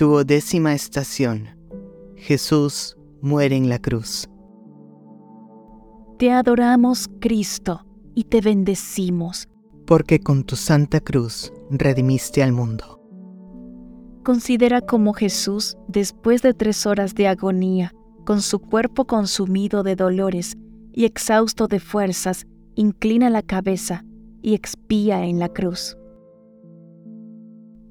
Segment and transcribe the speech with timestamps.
[0.00, 1.50] Duodécima estación.
[2.16, 4.30] Jesús muere en la cruz.
[6.18, 7.84] Te adoramos, Cristo,
[8.14, 9.46] y te bendecimos.
[9.86, 12.98] Porque con tu santa cruz redimiste al mundo.
[14.24, 17.92] Considera cómo Jesús, después de tres horas de agonía,
[18.24, 20.56] con su cuerpo consumido de dolores
[20.94, 24.06] y exhausto de fuerzas, inclina la cabeza
[24.40, 25.98] y expía en la cruz.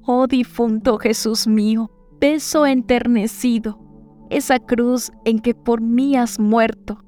[0.04, 1.88] Oh difunto Jesús mío,
[2.20, 3.80] peso enternecido,
[4.28, 7.02] esa cruz en que por mí has muerto.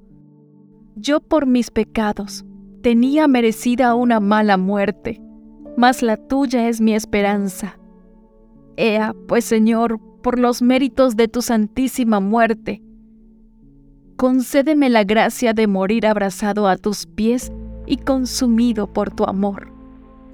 [0.97, 2.45] Yo por mis pecados
[2.83, 5.21] tenía merecida una mala muerte,
[5.77, 7.79] mas la tuya es mi esperanza.
[8.77, 12.83] Ea, pues Señor, por los méritos de tu santísima muerte,
[14.17, 17.53] concédeme la gracia de morir abrazado a tus pies
[17.87, 19.73] y consumido por tu amor.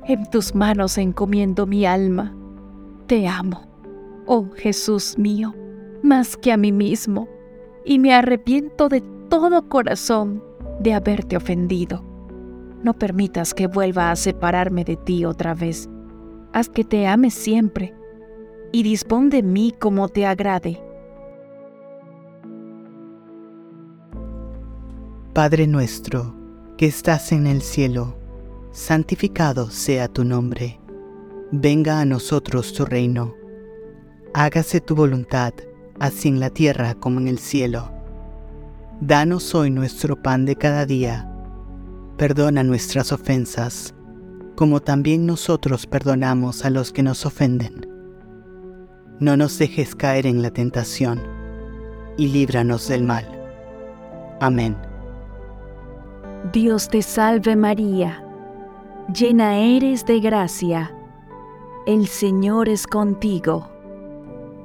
[0.05, 2.35] En tus manos encomiendo mi alma.
[3.07, 3.68] Te amo,
[4.28, 5.55] oh Jesús mío,
[6.02, 7.29] más que a mí mismo,
[7.84, 10.45] y me arrepiento de todo corazón
[10.80, 12.04] de haberte ofendido.
[12.82, 15.88] No permitas que vuelva a separarme de ti otra vez.
[16.52, 17.95] Haz que te ame siempre
[18.70, 20.80] y dispón de mí como te agrade.
[25.32, 26.35] Padre nuestro,
[26.76, 28.15] que estás en el cielo,
[28.73, 30.79] santificado sea tu nombre.
[31.51, 33.35] Venga a nosotros tu reino.
[34.41, 35.53] Hágase tu voluntad,
[35.99, 37.91] así en la tierra como en el cielo.
[39.01, 41.29] Danos hoy nuestro pan de cada día.
[42.17, 43.97] Perdona nuestras ofensas,
[44.55, 47.85] como también nosotros perdonamos a los que nos ofenden.
[49.19, 51.21] No nos dejes caer en la tentación,
[52.16, 53.27] y líbranos del mal.
[54.41, 54.77] Amén.
[56.53, 58.23] Dios te salve María,
[59.13, 60.95] llena eres de gracia,
[61.89, 63.69] el Señor es contigo,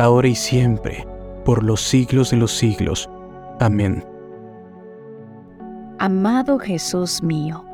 [0.00, 1.06] ahora y siempre,
[1.44, 3.08] por los siglos de los siglos.
[3.60, 4.04] Amén.
[5.98, 7.64] Amado Jesús mío,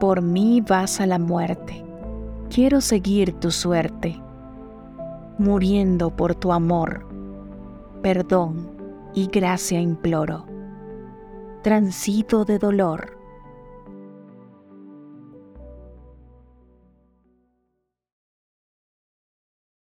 [0.00, 1.84] por mí vas a la muerte.
[2.48, 4.18] Quiero seguir tu suerte,
[5.38, 7.06] muriendo por tu amor.
[8.02, 8.70] Perdón
[9.14, 10.46] y gracia imploro.
[11.62, 13.15] Transito de dolor